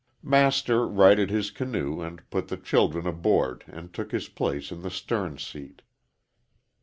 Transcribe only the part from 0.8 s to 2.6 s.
righted his canoe and put the